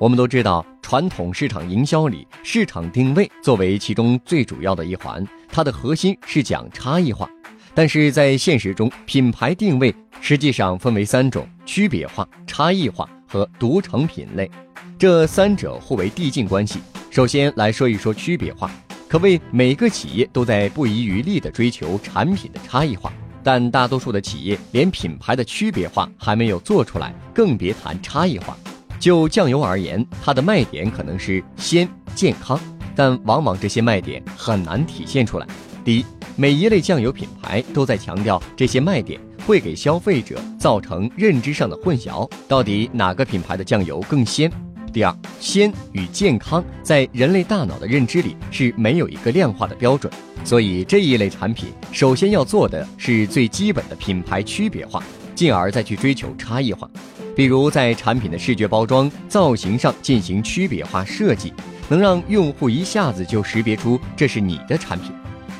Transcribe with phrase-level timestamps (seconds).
[0.00, 7.28] 我们都知道，传统市场营销里，市场定位作为其中最主要的一环，它的核心是讲差异化。
[7.74, 14.48] 但是在现实中，品牌定位实际上分为三种：区别化、差异化和独成品类。
[14.96, 16.78] 这三者互为递进关系。
[17.10, 18.70] 首先来说一说区别化，
[19.08, 23.12] 可谓每个企业都在不遗余力地追求产品的差异化，
[23.42, 28.56] 但大多数的企业连品牌的区别化还没有做出来，更别谈差异化。
[28.98, 32.58] 就酱油而言，它的卖点可能是鲜、健康，
[32.94, 35.46] 但往往这些卖点很难体现出来。
[35.84, 36.04] 第一，
[36.36, 44.50] 每一类酱油品牌都在强调这些卖点，会给消费者造成认知上的混淆，到底哪个品牌的酱油更鲜？
[44.92, 50.12] 第二，鲜与健康在人类大脑的认知里是没有一个量化的标准，
[50.44, 55.02] 所以这一类产品首先要做的是最基本的品牌区别化，
[55.34, 56.90] 进而再去追求差异化。
[57.38, 61.54] 比如在产品的视觉包装、造型上进行区别化设计，
[61.88, 65.12] 能让用户一下子就识别出这是你的产品。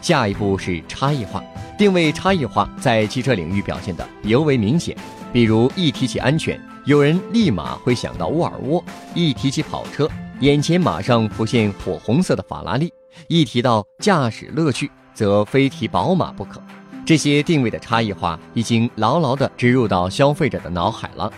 [0.00, 1.42] 下一步是差异化，
[1.76, 4.96] 定位差异化在汽车领域表现的尤为明显。
[5.32, 8.80] 比如一提起安全，有人立马会想到沃尔沃；
[9.12, 12.86] 一提起跑车，眼前马上浮现火红色的法拉利；
[13.26, 16.62] 一提到驾驶乐趣，则非提宝马不可。
[17.04, 21.28] 这些定位的差异化已经牢牢地植入到消费者的脑海了。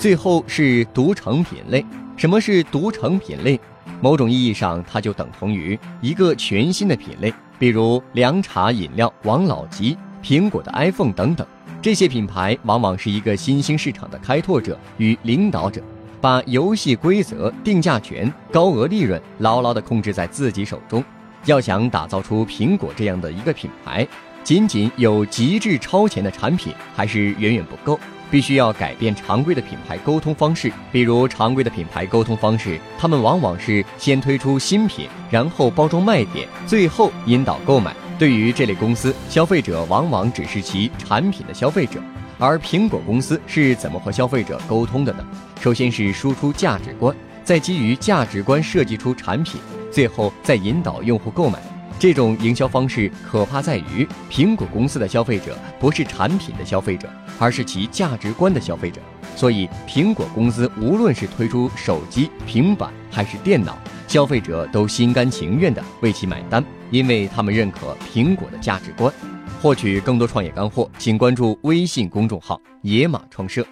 [0.00, 1.84] 最后是独成品类。
[2.16, 3.60] 什么是独成品类？
[4.00, 11.46] 某种意义上，它就等同于一个全新的品类，比如凉茶饮料、王老吉、苹果的 iPhone 等等。
[11.82, 15.82] 这些品牌往往是一个新兴市场的开拓者与领导者，
[16.18, 21.04] 把游戏规则、定价权、高额利润牢牢地控制在自己手中。
[21.44, 24.08] 要想打造出苹果这样的一个品牌，
[24.42, 28.00] 仅仅有极致超前的产品还是远远不够。
[28.30, 37.94] 必须要改变常规的品牌沟通方式，比如常规的品牌沟通方式，他们往往是先推出新品，然后包装卖点，最后引导购买。
[38.18, 42.00] 对于这类公司，消费者往往只是其产品的消费者。
[42.38, 45.24] 而苹果公司是怎么和消费者沟通的呢？
[45.60, 47.14] 首先是输出价值观，
[47.44, 51.58] 再基于价值观设计出产品，最后再引导用户购买。
[52.00, 57.06] 这种营销方式可怕在于，苹果公司的消费者不是产品的消费者，
[57.38, 59.02] 而是其价值观的消费者。
[59.36, 63.76] 所以，苹果公司无论是推出手机、平板还是电脑，
[64.08, 69.12] 消费者都心甘情愿地为其买单，因为他们认可苹果的价值观。
[69.60, 73.62] 获取更多创业干货，请关注微信公众号“野马创社”。